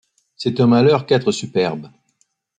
[0.35, 1.91] C'est un malheur qu'être superbe;